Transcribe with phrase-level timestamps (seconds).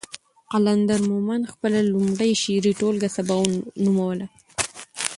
[0.51, 4.27] قلندر مومند خپله لومړۍ شعري ټولګه سباوون نوموله.